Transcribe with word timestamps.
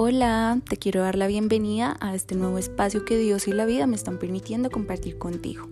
Hola, 0.00 0.60
te 0.70 0.76
quiero 0.76 1.00
dar 1.00 1.16
la 1.16 1.26
bienvenida 1.26 1.96
a 1.98 2.14
este 2.14 2.36
nuevo 2.36 2.58
espacio 2.58 3.04
que 3.04 3.18
Dios 3.18 3.48
y 3.48 3.52
la 3.52 3.66
vida 3.66 3.88
me 3.88 3.96
están 3.96 4.20
permitiendo 4.20 4.70
compartir 4.70 5.18
contigo. 5.18 5.68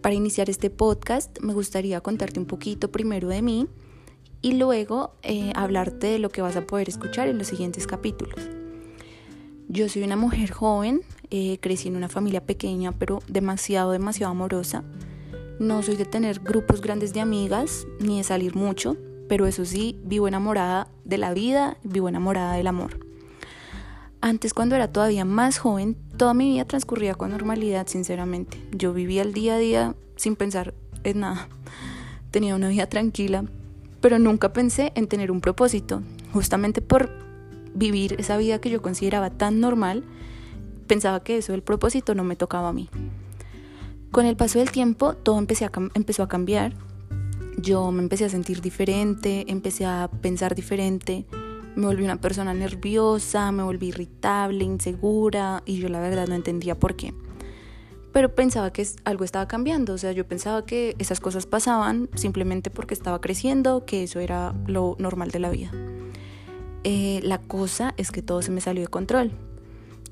Para 0.00 0.16
iniciar 0.16 0.50
este 0.50 0.68
podcast 0.68 1.38
me 1.38 1.54
gustaría 1.54 2.00
contarte 2.00 2.40
un 2.40 2.46
poquito 2.46 2.90
primero 2.90 3.28
de 3.28 3.42
mí 3.42 3.68
y 4.42 4.54
luego 4.54 5.12
eh, 5.22 5.52
hablarte 5.54 6.08
de 6.08 6.18
lo 6.18 6.30
que 6.30 6.42
vas 6.42 6.56
a 6.56 6.66
poder 6.66 6.88
escuchar 6.88 7.28
en 7.28 7.38
los 7.38 7.46
siguientes 7.46 7.86
capítulos. 7.86 8.34
Yo 9.68 9.88
soy 9.88 10.02
una 10.02 10.16
mujer 10.16 10.50
joven, 10.50 11.02
eh, 11.30 11.58
crecí 11.60 11.86
en 11.86 11.94
una 11.94 12.08
familia 12.08 12.44
pequeña 12.44 12.90
pero 12.90 13.20
demasiado, 13.28 13.92
demasiado 13.92 14.32
amorosa. 14.32 14.82
No 15.60 15.84
soy 15.84 15.94
de 15.94 16.04
tener 16.04 16.40
grupos 16.40 16.80
grandes 16.80 17.14
de 17.14 17.20
amigas 17.20 17.86
ni 18.00 18.16
de 18.16 18.24
salir 18.24 18.56
mucho, 18.56 18.96
pero 19.28 19.46
eso 19.46 19.64
sí, 19.64 20.00
vivo 20.02 20.26
enamorada 20.26 20.88
de 21.04 21.18
la 21.18 21.32
vida, 21.32 21.76
vivo 21.84 22.08
enamorada 22.08 22.54
del 22.54 22.66
amor. 22.66 23.05
Antes, 24.20 24.54
cuando 24.54 24.74
era 24.74 24.88
todavía 24.88 25.24
más 25.24 25.58
joven, 25.58 25.96
toda 26.16 26.34
mi 26.34 26.50
vida 26.50 26.64
transcurría 26.64 27.14
con 27.14 27.30
normalidad, 27.30 27.86
sinceramente. 27.86 28.58
Yo 28.72 28.92
vivía 28.92 29.22
el 29.22 29.32
día 29.32 29.54
a 29.54 29.58
día 29.58 29.94
sin 30.16 30.36
pensar 30.36 30.74
en 31.04 31.20
nada. 31.20 31.48
Tenía 32.30 32.56
una 32.56 32.68
vida 32.68 32.86
tranquila, 32.88 33.44
pero 34.00 34.18
nunca 34.18 34.52
pensé 34.52 34.92
en 34.94 35.06
tener 35.06 35.30
un 35.30 35.40
propósito. 35.40 36.02
Justamente 36.32 36.82
por 36.82 37.10
vivir 37.74 38.16
esa 38.18 38.36
vida 38.36 38.60
que 38.60 38.70
yo 38.70 38.82
consideraba 38.82 39.30
tan 39.30 39.60
normal, 39.60 40.04
pensaba 40.86 41.22
que 41.22 41.38
eso 41.38 41.52
del 41.52 41.62
propósito 41.62 42.14
no 42.14 42.24
me 42.24 42.36
tocaba 42.36 42.70
a 42.70 42.72
mí. 42.72 42.88
Con 44.10 44.24
el 44.24 44.36
paso 44.36 44.58
del 44.58 44.70
tiempo, 44.70 45.14
todo 45.14 45.38
empezó 45.38 46.22
a 46.22 46.28
cambiar. 46.28 46.74
Yo 47.58 47.90
me 47.90 48.02
empecé 48.02 48.24
a 48.24 48.28
sentir 48.28 48.60
diferente, 48.60 49.44
empecé 49.48 49.86
a 49.86 50.10
pensar 50.20 50.54
diferente, 50.54 51.26
me 51.76 51.86
volví 51.86 52.04
una 52.04 52.20
persona 52.20 52.54
nerviosa, 52.54 53.52
me 53.52 53.62
volví 53.62 53.88
irritable, 53.88 54.64
insegura 54.64 55.62
y 55.66 55.78
yo 55.78 55.88
la 55.88 56.00
verdad 56.00 56.26
no 56.26 56.34
entendía 56.34 56.78
por 56.78 56.96
qué. 56.96 57.14
Pero 58.12 58.34
pensaba 58.34 58.72
que 58.72 58.86
algo 59.04 59.24
estaba 59.24 59.46
cambiando, 59.46 59.92
o 59.92 59.98
sea, 59.98 60.12
yo 60.12 60.26
pensaba 60.26 60.64
que 60.64 60.96
esas 60.98 61.20
cosas 61.20 61.44
pasaban 61.44 62.08
simplemente 62.14 62.70
porque 62.70 62.94
estaba 62.94 63.20
creciendo, 63.20 63.84
que 63.84 64.04
eso 64.04 64.20
era 64.20 64.54
lo 64.66 64.96
normal 64.98 65.30
de 65.30 65.38
la 65.38 65.50
vida. 65.50 65.70
Eh, 66.82 67.20
la 67.22 67.42
cosa 67.42 67.92
es 67.98 68.10
que 68.10 68.22
todo 68.22 68.40
se 68.40 68.50
me 68.50 68.62
salió 68.62 68.82
de 68.82 68.88
control. 68.88 69.32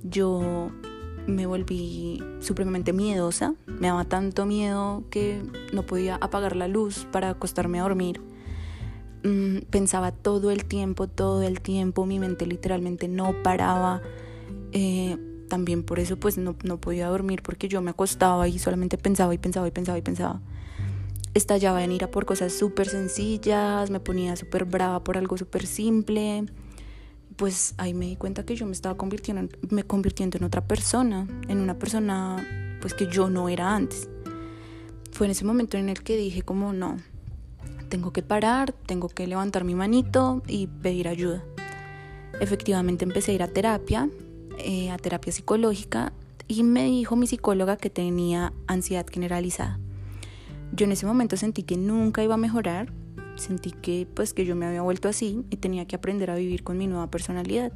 Yo 0.03 0.71
me 1.27 1.47
volví 1.47 2.23
supremamente 2.41 2.93
miedosa, 2.93 3.55
me 3.67 3.87
daba 3.87 4.05
tanto 4.05 4.45
miedo 4.45 5.05
que 5.09 5.43
no 5.73 5.87
podía 5.87 6.17
apagar 6.17 6.57
la 6.57 6.69
luz 6.69 7.07
para 7.11 7.31
acostarme 7.31 7.81
a 7.81 7.85
dormir 7.85 8.21
Mm, 9.25 9.61
pensaba 9.71 10.13
todo 10.13 10.51
el 10.51 10.67
tiempo, 10.67 11.09
todo 11.09 11.43
el 11.43 11.63
tiempo, 11.63 12.05
mi 12.05 12.19
mente 12.19 12.47
literalmente 12.47 13.09
no 13.09 13.35
paraba. 13.43 14.03
Eh, 14.73 15.17
también 15.49 15.83
por 15.83 15.99
eso 15.99 16.19
pues 16.19 16.37
no, 16.37 16.57
no 16.63 16.79
podía 16.79 17.09
dormir 17.09 17.43
porque 17.43 17.69
yo 17.69 17.81
me 17.81 17.91
acostaba 17.91 18.49
y 18.49 18.59
solamente 18.59 18.99
pensaba 18.99 19.35
y 19.35 19.39
pensaba 19.39 19.67
y 19.67 19.71
pensaba 19.71 19.97
y 19.97 20.03
pensaba. 20.03 20.41
Estallaba 21.33 21.83
en 21.83 21.93
ira 21.93 22.11
por 22.11 22.27
cosas 22.27 22.53
súper 22.53 22.89
sencillas, 22.89 23.91
me 23.91 23.99
ponía 23.99 24.37
súper 24.37 24.67
brava 24.67 25.03
por 25.03 25.17
algo 25.17 25.39
súper 25.39 25.67
simple. 25.67 26.45
Pues 27.37 27.75
ahí 27.79 27.95
me 27.95 28.07
di 28.07 28.17
cuenta 28.17 28.45
que 28.45 28.55
yo 28.55 28.67
me 28.67 28.73
estaba 28.73 28.97
convirtiendo, 28.97 29.57
me 29.71 29.85
convirtiendo 29.85 30.37
en 30.37 30.45
otra 30.45 30.67
persona, 30.67 31.27
en 31.49 31.59
una 31.61 31.79
persona 31.79 32.47
pues 32.81 32.93
que 32.93 33.07
yo 33.07 33.31
no 33.31 33.49
era 33.49 33.75
antes. 33.75 34.09
Fue 35.13 35.27
en 35.27 35.31
ese 35.31 35.45
momento 35.45 35.79
en 35.79 35.89
el 35.89 36.03
que 36.03 36.17
dije 36.17 36.43
como 36.43 36.73
no, 36.73 36.99
tengo 37.95 38.13
que 38.13 38.23
parar, 38.23 38.73
tengo 38.73 39.09
que 39.09 39.25
levantar 39.25 39.63
mi 39.63 39.77
manito 39.77 40.43
y 40.49 40.67
pedir 40.67 41.07
ayuda. 41.07 41.45
Efectivamente 42.41 43.05
empecé 43.05 43.31
a 43.31 43.35
ir 43.37 43.43
a 43.45 43.47
terapia, 43.47 44.09
eh, 44.59 44.91
a 44.91 44.99
terapia 44.99 45.33
psicológica, 45.33 46.13
y 46.49 46.65
me 46.65 46.87
dijo 46.87 47.15
mi 47.15 47.29
psicóloga 47.29 47.77
que 47.77 47.91
tenía 47.91 48.53
ansiedad 48.67 49.07
generalizada. 49.09 49.79
Yo 50.73 50.87
en 50.87 50.91
ese 50.91 51.07
momento 51.07 51.37
sentí 51.37 51.63
que 51.63 51.77
nunca 51.77 52.25
iba 52.25 52.35
a 52.35 52.37
mejorar, 52.37 52.93
sentí 53.37 53.71
que 53.71 54.09
pues 54.13 54.35
que 54.35 54.45
yo 54.45 54.57
me 54.57 54.67
había 54.67 54.83
vuelto 54.83 55.09
así 55.09 55.45
y 55.51 55.59
tenía 55.59 55.87
que 55.87 55.95
aprender 55.95 56.33
a 56.33 56.35
vivir 56.35 56.65
con 56.65 56.77
mi 56.77 56.89
nueva 56.89 57.13
personalidad. 57.13 57.71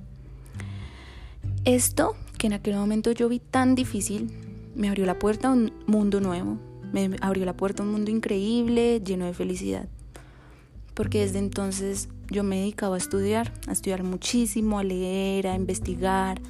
Esto, 1.65 2.17
que 2.39 2.49
en 2.49 2.55
aquel 2.55 2.75
momento 2.75 3.13
yo 3.13 3.29
vi 3.29 3.39
tan 3.39 3.77
difícil, 3.77 4.33
me 4.75 4.89
abrió 4.89 5.07
la 5.07 5.21
puerta 5.21 5.47
a 5.47 5.53
un 5.53 5.73
mundo 5.87 6.21
nuevo, 6.21 6.59
me 6.93 7.09
abrió 7.21 7.45
la 7.45 7.57
puerta 7.57 7.85
a 7.85 7.87
un 7.87 7.93
mundo 7.93 8.11
increíble, 8.11 9.01
lleno 9.01 9.25
de 9.25 9.33
felicidad 9.33 9.89
porque 10.99 11.21
desde 11.21 11.39
entonces 11.39 12.09
yo 12.29 12.43
me 12.43 12.57
dedicaba 12.57 12.97
a 12.97 12.99
estudiar, 12.99 13.53
a 13.69 13.73
estudiar 13.73 14.03
muchísimo, 14.03 14.81
a 14.81 14.83
leer, 14.83 15.47
a 15.47 15.55
investigar, 15.55 16.41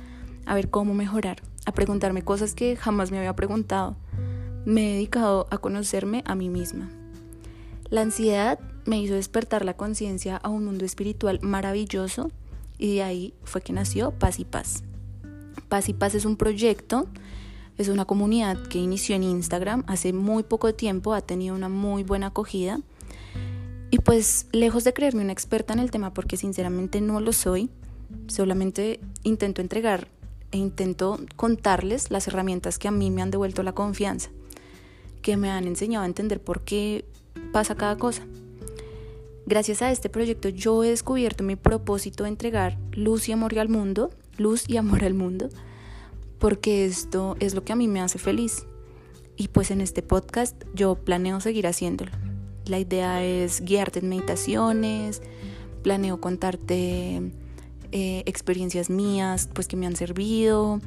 a 0.46 0.54
ver 0.54 0.70
cómo 0.70 0.94
mejorar, 0.94 1.42
a 1.66 1.72
preguntarme 1.72 2.22
cosas 2.22 2.54
que 2.54 2.74
jamás 2.74 3.10
me 3.10 3.18
había 3.18 3.36
preguntado. 3.36 3.94
Me 4.64 4.88
he 4.88 4.94
dedicado 4.94 5.48
a 5.50 5.58
conocerme 5.58 6.22
a 6.24 6.34
mí 6.34 6.48
misma. 6.48 6.88
La 7.90 8.00
ansiedad 8.00 8.58
me 8.86 8.98
hizo 8.98 9.12
despertar 9.12 9.66
la 9.66 9.76
conciencia 9.76 10.38
a 10.38 10.48
un 10.48 10.64
mundo 10.64 10.86
espiritual 10.86 11.40
maravilloso 11.42 12.30
y 12.78 12.94
de 12.94 13.02
ahí 13.02 13.34
fue 13.44 13.60
que 13.60 13.74
nació 13.74 14.12
Paz 14.12 14.40
y 14.40 14.46
Paz. 14.46 14.82
Paz 15.68 15.90
y 15.90 15.92
Paz 15.92 16.14
es 16.14 16.24
un 16.24 16.38
proyecto, 16.38 17.06
es 17.76 17.88
una 17.88 18.06
comunidad 18.06 18.56
que 18.68 18.78
inició 18.78 19.14
en 19.14 19.24
Instagram 19.24 19.84
hace 19.88 20.14
muy 20.14 20.42
poco 20.42 20.72
tiempo, 20.72 21.12
ha 21.12 21.20
tenido 21.20 21.54
una 21.54 21.68
muy 21.68 22.02
buena 22.02 22.28
acogida 22.28 22.80
y 23.90 23.98
pues 23.98 24.46
lejos 24.52 24.84
de 24.84 24.92
creerme 24.92 25.22
una 25.22 25.32
experta 25.32 25.72
en 25.72 25.78
el 25.78 25.90
tema, 25.90 26.12
porque 26.12 26.36
sinceramente 26.36 27.00
no 27.00 27.20
lo 27.20 27.32
soy, 27.32 27.70
solamente 28.26 29.00
intento 29.22 29.60
entregar 29.60 30.08
e 30.50 30.58
intento 30.58 31.20
contarles 31.36 32.10
las 32.10 32.28
herramientas 32.28 32.78
que 32.78 32.88
a 32.88 32.90
mí 32.90 33.10
me 33.10 33.22
han 33.22 33.30
devuelto 33.30 33.62
la 33.62 33.74
confianza, 33.74 34.30
que 35.22 35.36
me 35.36 35.50
han 35.50 35.66
enseñado 35.66 36.04
a 36.04 36.06
entender 36.06 36.40
por 36.40 36.62
qué 36.62 37.04
pasa 37.52 37.74
cada 37.74 37.96
cosa. 37.96 38.26
Gracias 39.46 39.80
a 39.80 39.90
este 39.90 40.10
proyecto 40.10 40.50
yo 40.50 40.84
he 40.84 40.90
descubierto 40.90 41.42
mi 41.42 41.56
propósito 41.56 42.24
de 42.24 42.30
entregar 42.30 42.76
luz 42.92 43.28
y 43.28 43.32
amor 43.32 43.58
al 43.58 43.70
mundo, 43.70 44.10
luz 44.36 44.68
y 44.68 44.76
amor 44.76 45.04
al 45.04 45.14
mundo, 45.14 45.48
porque 46.38 46.84
esto 46.84 47.36
es 47.40 47.54
lo 47.54 47.64
que 47.64 47.72
a 47.72 47.76
mí 47.76 47.88
me 47.88 48.02
hace 48.02 48.18
feliz. 48.18 48.66
Y 49.36 49.48
pues 49.48 49.70
en 49.70 49.80
este 49.80 50.02
podcast 50.02 50.62
yo 50.74 50.96
planeo 50.96 51.40
seguir 51.40 51.66
haciéndolo. 51.66 52.27
La 52.68 52.78
idea 52.78 53.24
es 53.24 53.62
guiarte 53.62 54.00
en 54.00 54.08
meditaciones, 54.08 55.22
planeo 55.82 56.20
contarte 56.20 57.32
eh, 57.92 58.22
experiencias 58.26 58.90
mías 58.90 59.48
pues 59.52 59.66
que 59.68 59.76
me 59.76 59.86
han 59.86 59.96
servido, 59.96 60.80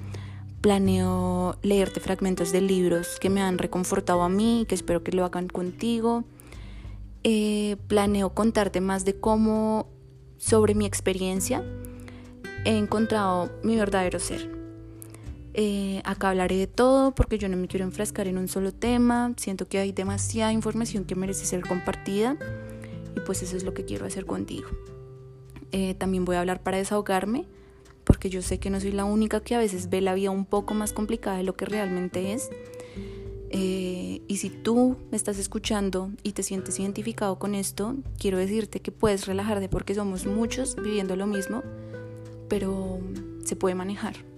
planeo 0.61 1.57
leerte 1.63 1.99
fragmentos 1.99 2.51
de 2.51 2.61
libros 2.61 3.17
que 3.19 3.31
me 3.31 3.41
han 3.41 3.57
reconfortado 3.57 4.21
a 4.21 4.29
mí, 4.29 4.65
que 4.67 4.75
espero 4.75 5.03
que 5.03 5.11
lo 5.11 5.25
hagan 5.25 5.47
contigo. 5.47 6.23
Eh, 7.23 7.77
planeo 7.87 8.33
contarte 8.33 8.79
más 8.79 9.03
de 9.03 9.19
cómo 9.19 9.87
sobre 10.37 10.75
mi 10.75 10.85
experiencia 10.85 11.63
he 12.63 12.77
encontrado 12.77 13.51
mi 13.63 13.75
verdadero 13.75 14.19
ser. 14.19 14.60
Eh, 15.53 16.01
acá 16.05 16.29
hablaré 16.29 16.55
de 16.55 16.67
todo 16.67 17.13
porque 17.13 17.37
yo 17.37 17.49
no 17.49 17.57
me 17.57 17.67
quiero 17.67 17.85
enfrascar 17.85 18.27
en 18.27 18.37
un 18.37 18.47
solo 18.47 18.71
tema. 18.71 19.33
Siento 19.37 19.67
que 19.67 19.79
hay 19.79 19.91
demasiada 19.91 20.53
información 20.53 21.05
que 21.05 21.15
merece 21.15 21.45
ser 21.45 21.61
compartida 21.61 22.37
y 23.15 23.19
pues 23.21 23.43
eso 23.43 23.57
es 23.57 23.63
lo 23.63 23.73
que 23.73 23.85
quiero 23.85 24.05
hacer 24.05 24.25
contigo. 24.25 24.69
Eh, 25.71 25.95
también 25.95 26.25
voy 26.25 26.35
a 26.35 26.41
hablar 26.41 26.61
para 26.63 26.77
desahogarme 26.77 27.45
porque 28.03 28.29
yo 28.29 28.41
sé 28.41 28.59
que 28.59 28.69
no 28.69 28.79
soy 28.79 28.91
la 28.91 29.05
única 29.05 29.41
que 29.41 29.55
a 29.55 29.59
veces 29.59 29.89
ve 29.89 30.01
la 30.01 30.13
vida 30.13 30.31
un 30.31 30.45
poco 30.45 30.73
más 30.73 30.93
complicada 30.93 31.37
de 31.37 31.43
lo 31.43 31.53
que 31.55 31.65
realmente 31.65 32.33
es. 32.33 32.49
Eh, 33.53 34.21
y 34.27 34.37
si 34.37 34.49
tú 34.49 34.95
me 35.11 35.17
estás 35.17 35.37
escuchando 35.37 36.11
y 36.23 36.31
te 36.31 36.41
sientes 36.41 36.79
identificado 36.79 37.37
con 37.37 37.53
esto, 37.53 37.95
quiero 38.17 38.37
decirte 38.37 38.79
que 38.79 38.93
puedes 38.93 39.27
relajarte 39.27 39.67
porque 39.67 39.93
somos 39.93 40.25
muchos 40.25 40.77
viviendo 40.77 41.17
lo 41.17 41.27
mismo, 41.27 41.61
pero 42.47 42.99
se 43.43 43.57
puede 43.57 43.75
manejar. 43.75 44.30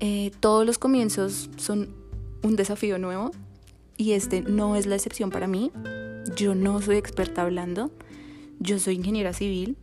Eh, 0.00 0.30
todos 0.40 0.64
los 0.64 0.78
comienzos 0.78 1.50
son 1.56 1.88
un 2.42 2.56
desafío 2.56 2.98
nuevo 2.98 3.32
y 3.96 4.12
este 4.12 4.42
no 4.42 4.76
es 4.76 4.86
la 4.86 4.94
excepción 4.94 5.30
para 5.30 5.46
mí. 5.46 5.72
Yo 6.36 6.54
no 6.54 6.80
soy 6.80 6.96
experta 6.96 7.42
hablando, 7.42 7.90
yo 8.60 8.78
soy 8.78 8.94
ingeniera 8.94 9.32
civil, 9.32 9.76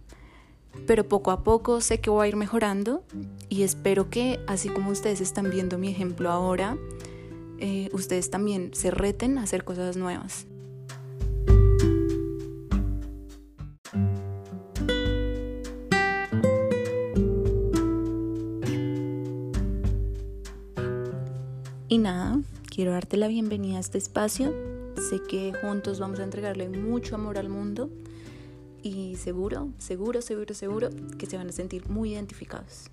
pero 0.88 1.08
poco 1.08 1.32
a 1.32 1.44
poco 1.44 1.82
sé 1.82 2.00
que 2.00 2.10
voy 2.10 2.26
a 2.26 2.30
ir 2.30 2.36
mejorando 2.36 3.04
y 3.50 3.64
espero 3.64 4.10
que 4.10 4.40
así 4.48 4.70
como 4.70 4.92
ustedes 4.92 5.22
están 5.22 5.50
viendo 5.50 5.78
mi 5.78 5.90
ejemplo 5.90 6.32
ahora, 6.32 6.78
eh, 7.60 7.90
ustedes 7.94 8.30
también 8.30 8.72
se 8.74 8.92
reten 8.92 9.38
a 9.38 9.44
hacer 9.44 9.64
cosas 9.64 9.98
nuevas. 9.98 10.48
Y 21.88 22.00
nada, 22.00 22.42
quiero 22.70 22.92
darte 22.92 23.16
la 23.16 23.28
bienvenida 23.28 23.78
a 23.78 23.80
este 23.80 24.00
espacio. 24.00 24.54
Sé 25.10 25.22
que 25.30 25.54
juntos 25.54 26.00
vamos 26.00 26.20
a 26.20 26.24
entregarle 26.24 26.68
mucho 26.68 27.14
amor 27.14 27.38
al 27.38 27.50
mundo 27.50 27.92
y 28.82 29.16
seguro, 29.18 29.70
seguro, 29.78 30.22
seguro, 30.22 30.56
seguro 30.56 30.90
que 31.20 31.28
se 31.28 31.38
van 31.38 31.50
a 31.50 31.52
sentir 31.52 31.88
muy 31.88 32.14
identificados. 32.14 32.90